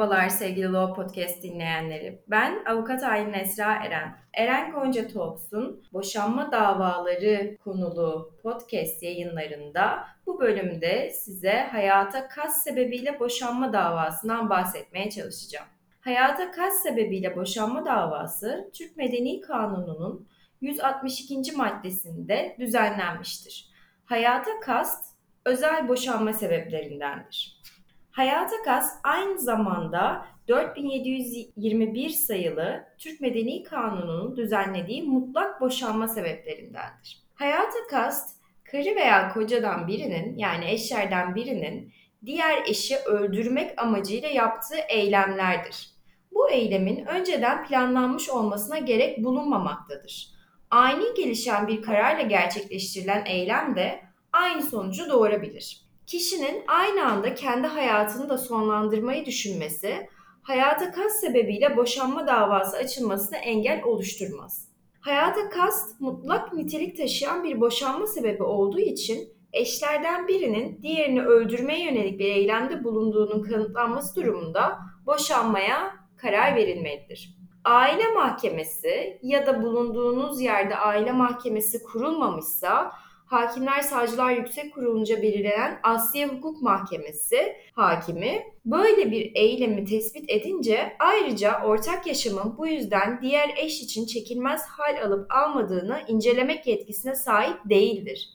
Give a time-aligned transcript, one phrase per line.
[0.00, 2.22] Merhabalar sevgili Law Podcast dinleyenleri.
[2.28, 4.16] Ben avukat Aylin Esra Eren.
[4.34, 13.72] Eren Gonca Talks'un boşanma davaları konulu podcast yayınlarında bu bölümde size hayata kas sebebiyle boşanma
[13.72, 15.66] davasından bahsetmeye çalışacağım.
[16.00, 20.28] Hayata kas sebebiyle boşanma davası Türk Medeni Kanunu'nun
[20.60, 21.52] 162.
[21.52, 23.70] maddesinde düzenlenmiştir.
[24.04, 25.04] Hayata kast
[25.44, 27.59] özel boşanma sebeplerindendir.
[28.12, 37.22] Hayata Kas aynı zamanda 4721 sayılı Türk Medeni Kanunu'nun düzenlediği mutlak boşanma sebeplerindendir.
[37.34, 41.92] Hayata kast, karı veya kocadan birinin yani eşlerden birinin
[42.26, 45.90] diğer eşi öldürmek amacıyla yaptığı eylemlerdir.
[46.32, 50.30] Bu eylemin önceden planlanmış olmasına gerek bulunmamaktadır.
[50.70, 54.00] Ani gelişen bir kararla gerçekleştirilen eylem de
[54.32, 60.08] aynı sonucu doğurabilir kişinin aynı anda kendi hayatını da sonlandırmayı düşünmesi,
[60.42, 64.68] hayata kast sebebiyle boşanma davası açılmasına engel oluşturmaz.
[65.00, 72.18] Hayata kast mutlak nitelik taşıyan bir boşanma sebebi olduğu için eşlerden birinin diğerini öldürmeye yönelik
[72.18, 77.34] bir eylemde bulunduğunun kanıtlanması durumunda boşanmaya karar verilmelidir.
[77.64, 82.92] Aile mahkemesi ya da bulunduğunuz yerde aile mahkemesi kurulmamışsa
[83.30, 91.62] Hakimler Savcılar Yüksek Kurulu'nca belirlenen Asya Hukuk Mahkemesi hakimi böyle bir eylemi tespit edince ayrıca
[91.64, 98.28] ortak yaşamın bu yüzden diğer eş için çekilmez hal alıp almadığını incelemek yetkisine sahip değildir.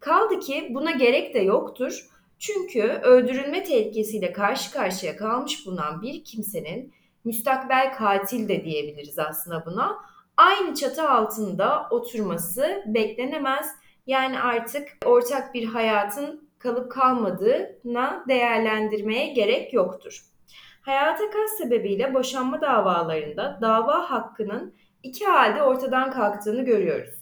[0.00, 2.06] Kaldı ki buna gerek de yoktur.
[2.38, 6.92] Çünkü öldürülme tehlikesiyle karşı karşıya kalmış bulunan bir kimsenin
[7.24, 9.96] müstakbel katil de diyebiliriz aslında buna.
[10.36, 13.66] Aynı çatı altında oturması beklenemez
[14.08, 20.22] yani artık ortak bir hayatın kalıp kalmadığına değerlendirmeye gerek yoktur.
[20.82, 27.14] Hayata kas sebebiyle boşanma davalarında dava hakkının iki halde ortadan kalktığını görüyoruz.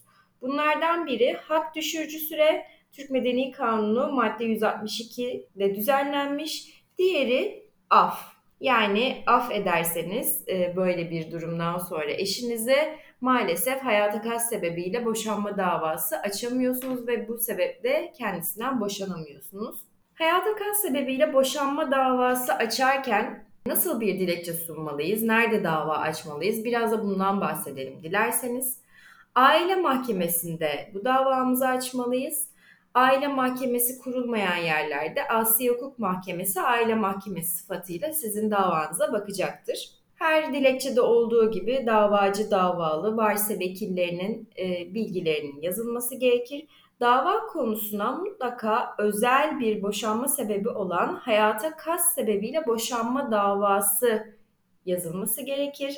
[0.43, 6.83] Bunlardan biri hak düşürücü süre Türk Medeni Kanunu madde 162 ile düzenlenmiş.
[6.99, 8.36] Diğeri af.
[8.61, 16.17] Yani af ederseniz e, böyle bir durumdan sonra eşinize maalesef hayata kas sebebiyle boşanma davası
[16.19, 19.81] açamıyorsunuz ve bu sebeple kendisinden boşanamıyorsunuz.
[20.15, 27.03] Hayata kas sebebiyle boşanma davası açarken nasıl bir dilekçe sunmalıyız, nerede dava açmalıyız biraz da
[27.03, 28.81] bundan bahsedelim dilerseniz.
[29.35, 32.56] Aile mahkemesinde bu davamızı açmalıyız.
[32.97, 39.91] Aile mahkemesi kurulmayan yerlerde Asya Hukuk Mahkemesi aile mahkemesi sıfatıyla sizin davanıza bakacaktır.
[40.15, 46.67] Her dilekçede olduğu gibi davacı davalı varsa vekillerinin e, bilgilerinin yazılması gerekir.
[47.01, 54.37] Dava konusuna mutlaka özel bir boşanma sebebi olan hayata kas sebebiyle boşanma davası
[54.87, 55.95] yazılması gerekir.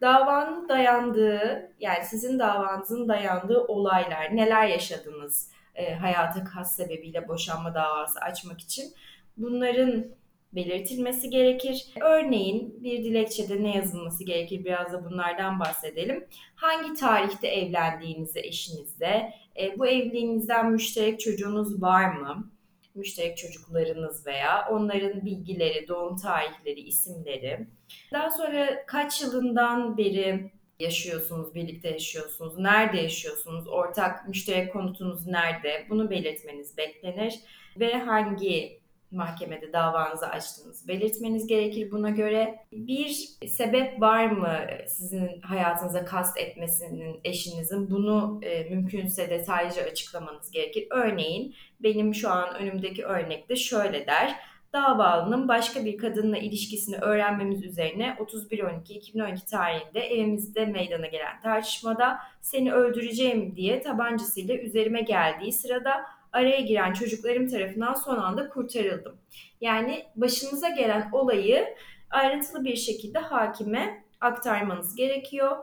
[0.00, 8.20] Davanın dayandığı yani sizin davanızın dayandığı olaylar neler yaşadınız e, hayata kas sebebiyle boşanma davası
[8.20, 8.92] açmak için
[9.36, 10.06] bunların
[10.52, 11.86] belirtilmesi gerekir.
[12.00, 16.24] Örneğin bir dilekçede ne yazılması gerekir biraz da bunlardan bahsedelim.
[16.54, 22.50] Hangi tarihte evlendiğinizi eşinizle, e, bu evliliğinizden müşterek çocuğunuz var mı?
[22.94, 27.66] Müşterek çocuklarınız veya onların bilgileri, doğum tarihleri, isimleri.
[28.12, 30.50] Daha sonra kaç yılından beri
[30.80, 37.34] yaşıyorsunuz, birlikte yaşıyorsunuz, nerede yaşıyorsunuz, ortak müşterek konutunuz nerede bunu belirtmeniz beklenir
[37.80, 42.58] ve hangi mahkemede davanızı açtığınızı belirtmeniz gerekir buna göre.
[42.72, 47.90] Bir sebep var mı sizin hayatınıza kast etmesinin eşinizin?
[47.90, 50.86] Bunu e, mümkünse detaylıca açıklamanız gerekir.
[50.90, 54.36] Örneğin benim şu an önümdeki örnekte şöyle der.
[54.76, 63.56] Davalının başka bir kadınla ilişkisini öğrenmemiz üzerine 31.12.2012 tarihinde evimizde meydana gelen tartışmada seni öldüreceğim
[63.56, 69.16] diye tabancasıyla üzerime geldiği sırada araya giren çocuklarım tarafından son anda kurtarıldım.
[69.60, 71.66] Yani başınıza gelen olayı
[72.10, 75.56] ayrıntılı bir şekilde hakime aktarmanız gerekiyor.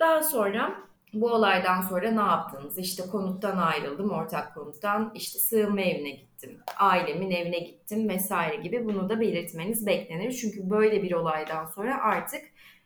[0.00, 0.74] Daha sonra
[1.12, 2.78] bu olaydan sonra ne yaptınız?
[2.78, 9.08] İşte konuttan ayrıldım, ortak konuttan, işte sığınma evine gittim, ailemin evine gittim vesaire gibi bunu
[9.08, 10.32] da belirtmeniz beklenir.
[10.32, 12.42] Çünkü böyle bir olaydan sonra artık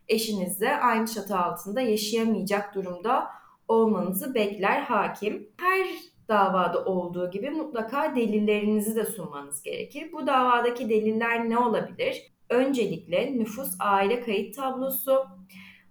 [0.08, 3.30] eşinizle aynı çatı altında yaşayamayacak durumda
[3.68, 5.48] olmanızı bekler hakim.
[5.56, 5.86] Her
[6.28, 10.12] davada olduğu gibi mutlaka delillerinizi de sunmanız gerekir.
[10.12, 12.22] Bu davadaki deliller ne olabilir?
[12.50, 15.26] Öncelikle nüfus aile kayıt tablosu,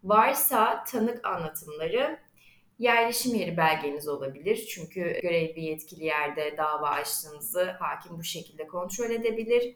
[0.03, 2.19] varsa tanık anlatımları,
[2.79, 4.55] yerleşim yeri belgeniz olabilir.
[4.55, 9.75] Çünkü görevli yetkili yerde dava açtığınızı hakim bu şekilde kontrol edebilir.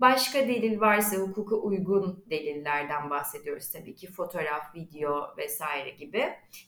[0.00, 4.12] Başka delil varsa hukuka uygun delillerden bahsediyoruz tabii ki.
[4.12, 6.24] Fotoğraf, video vesaire gibi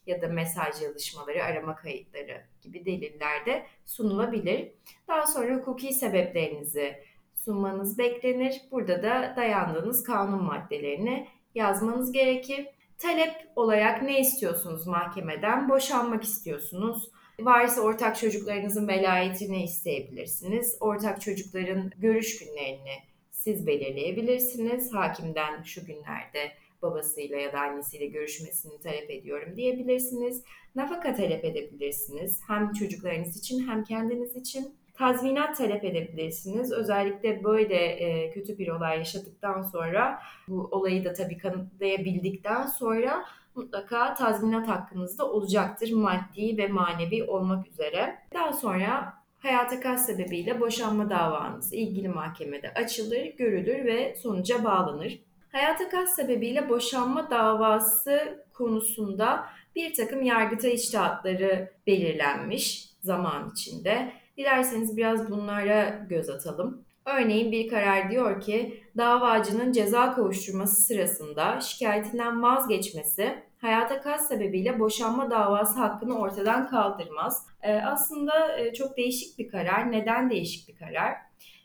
[0.06, 4.72] ya da mesaj yazışmaları, arama kayıtları gibi deliller de sunulabilir.
[5.08, 6.94] Daha sonra hukuki sebeplerinizi
[7.34, 8.60] sunmanız beklenir.
[8.70, 12.66] Burada da dayandığınız kanun maddelerini yazmanız gerekir.
[13.00, 15.68] Talep olarak ne istiyorsunuz mahkemeden?
[15.68, 17.10] Boşanmak istiyorsunuz.
[17.40, 20.76] Varsa ortak çocuklarınızın velayetini isteyebilirsiniz.
[20.80, 22.94] Ortak çocukların görüş günlerini
[23.30, 24.94] siz belirleyebilirsiniz.
[24.94, 26.52] Hakimden şu günlerde
[26.82, 30.44] babasıyla ya da annesiyle görüşmesini talep ediyorum diyebilirsiniz.
[30.74, 32.40] Nafaka talep edebilirsiniz.
[32.46, 34.79] Hem çocuklarınız için hem kendiniz için.
[35.00, 36.72] Tazminat talep edebilirsiniz.
[36.72, 40.18] Özellikle böyle e, kötü bir olay yaşadıktan sonra
[40.48, 43.24] bu olayı da tabii kanıtlayabildikten sonra
[43.54, 48.18] mutlaka tazminat hakkınız da olacaktır maddi ve manevi olmak üzere.
[48.34, 55.18] Daha sonra hayata kas sebebiyle boşanma davanız ilgili mahkemede açılır, görülür ve sonuca bağlanır.
[55.52, 64.12] Hayata kas sebebiyle boşanma davası konusunda bir takım yargıtay içtihatları belirlenmiş zaman içinde.
[64.40, 66.84] Dilerseniz biraz bunlara göz atalım.
[67.04, 75.30] Örneğin bir karar diyor ki davacının ceza kovuşturması sırasında şikayetinden vazgeçmesi hayata kas sebebiyle boşanma
[75.30, 77.46] davası hakkını ortadan kaldırmaz.
[77.62, 79.92] Ee, aslında e, çok değişik bir karar.
[79.92, 81.14] Neden değişik bir karar?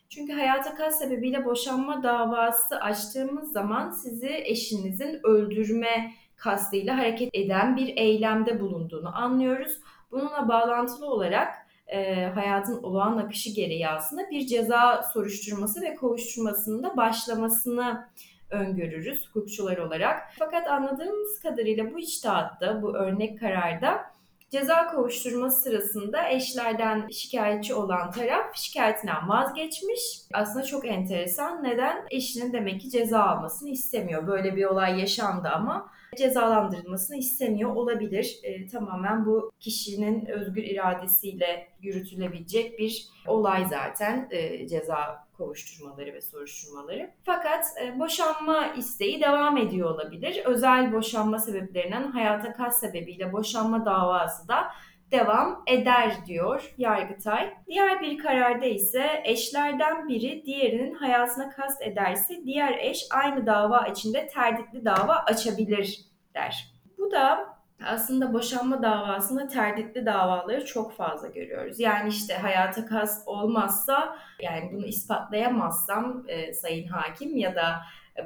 [0.08, 7.96] Çünkü hayata kas sebebiyle boşanma davası açtığımız zaman sizi eşinizin öldürme kastıyla hareket eden bir
[7.96, 9.78] eylemde bulunduğunu anlıyoruz.
[10.10, 18.08] Bununla bağlantılı olarak e, hayatın olağan akışı gereği aslında bir ceza soruşturması ve kovuşturmasında başlamasını
[18.50, 20.22] öngörürüz hukukçular olarak.
[20.38, 24.16] Fakat anladığımız kadarıyla bu içtihatta, bu örnek kararda
[24.50, 30.20] ceza kovuşturması sırasında eşlerden şikayetçi olan taraf şikayetinden vazgeçmiş.
[30.34, 31.64] Aslında çok enteresan.
[31.64, 32.06] Neden?
[32.10, 34.26] Eşinin demek ki ceza almasını istemiyor.
[34.26, 38.38] Böyle bir olay yaşandı ama cezalandırılmasını istemiyor olabilir.
[38.42, 47.10] E, tamamen bu kişinin özgür iradesiyle yürütülebilecek bir olay zaten e, ceza kovuşturmaları ve soruşturmaları.
[47.24, 50.42] Fakat e, boşanma isteği devam ediyor olabilir.
[50.44, 54.68] Özel boşanma sebeplerinden hayata kas sebebiyle boşanma davası da
[55.10, 57.54] devam eder diyor Yargıtay.
[57.66, 64.28] Diğer bir kararda ise eşlerden biri diğerinin hayatına kast ederse diğer eş aynı dava içinde
[64.28, 66.00] terditli dava açabilir
[66.34, 66.76] der.
[66.98, 71.80] Bu da aslında boşanma davasında terditli davaları çok fazla görüyoruz.
[71.80, 77.82] Yani işte hayata kast olmazsa yani bunu ispatlayamazsam e, sayın hakim ya da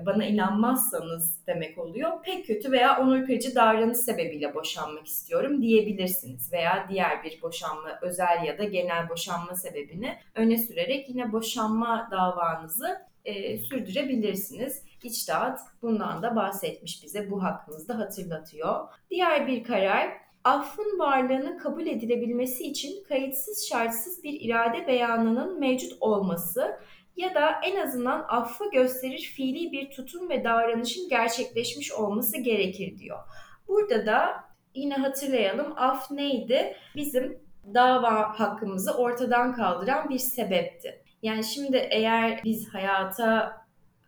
[0.07, 2.23] bana inanmazsanız demek oluyor.
[2.23, 6.53] Pek kötü veya onur kırıcı davranış sebebiyle boşanmak istiyorum diyebilirsiniz.
[6.53, 12.99] Veya diğer bir boşanma, özel ya da genel boşanma sebebini öne sürerek yine boşanma davanızı
[13.25, 14.83] e, sürdürebilirsiniz.
[15.05, 17.31] İçtihat bundan da bahsetmiş bize.
[17.31, 18.89] Bu hakkımızda hatırlatıyor.
[19.11, 20.11] Diğer bir karar
[20.45, 26.81] affın varlığının kabul edilebilmesi için kayıtsız şartsız bir irade beyanının mevcut olması
[27.21, 33.19] ya da en azından affı gösterir fiili bir tutum ve davranışın gerçekleşmiş olması gerekir diyor.
[33.69, 36.77] Burada da yine hatırlayalım af neydi?
[36.97, 37.41] Bizim
[37.75, 41.03] dava hakkımızı ortadan kaldıran bir sebepti.
[41.23, 43.61] Yani şimdi eğer biz hayata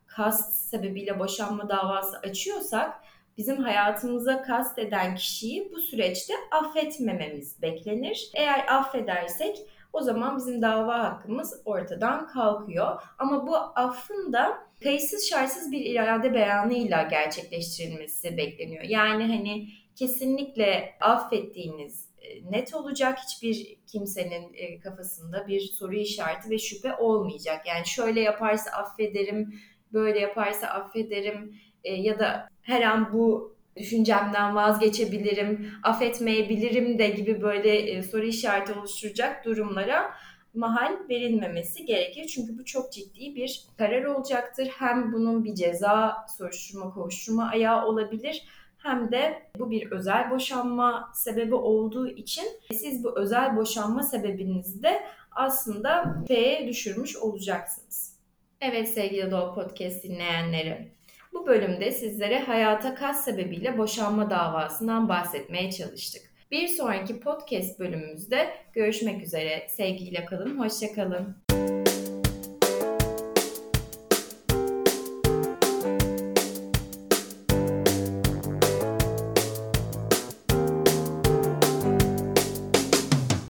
[0.06, 2.92] kast sebebiyle boşanma davası açıyorsak
[3.38, 8.30] bizim hayatımıza kast eden kişiyi bu süreçte affetmememiz beklenir.
[8.34, 9.58] Eğer affedersek
[9.92, 13.02] o zaman bizim dava hakkımız ortadan kalkıyor.
[13.18, 18.84] Ama bu affın da kayıtsız şartsız bir irade beyanıyla gerçekleştirilmesi bekleniyor.
[18.84, 23.18] Yani hani kesinlikle affettiğiniz e, net olacak.
[23.18, 27.66] Hiçbir kimsenin e, kafasında bir soru işareti ve şüphe olmayacak.
[27.66, 29.54] Yani şöyle yaparsa affederim,
[29.92, 38.02] böyle yaparsa affederim e, ya da her an bu düşüncemden vazgeçebilirim, affetmeyebilirim de gibi böyle
[38.02, 40.10] soru işareti oluşturacak durumlara
[40.54, 42.26] mahal verilmemesi gerekir.
[42.26, 44.68] Çünkü bu çok ciddi bir karar olacaktır.
[44.78, 48.42] Hem bunun bir ceza soruşturma, kovuşturma ayağı olabilir
[48.82, 55.02] hem de bu bir özel boşanma sebebi olduğu için siz bu özel boşanma sebebinizi de
[55.30, 58.16] aslında F'ye düşürmüş olacaksınız.
[58.60, 60.92] Evet sevgili Doğu Podcast dinleyenleri.
[61.32, 66.22] Bu bölümde sizlere hayata kas sebebiyle boşanma davasından bahsetmeye çalıştık.
[66.50, 69.66] Bir sonraki podcast bölümümüzde görüşmek üzere.
[69.68, 71.36] Sevgiyle kalın, hoşçakalın.